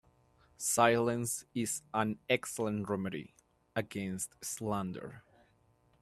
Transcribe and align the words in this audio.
Silence 0.57 1.45
is 1.53 1.83
an 1.93 2.17
excellent 2.27 2.89
remedy 2.89 3.35
against 3.75 4.31
slander. 4.43 5.21